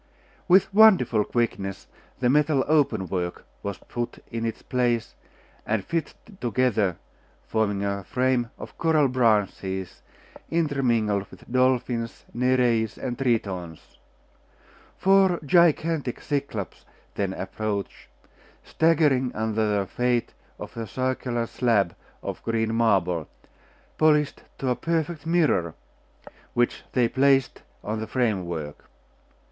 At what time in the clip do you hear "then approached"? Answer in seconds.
17.13-18.07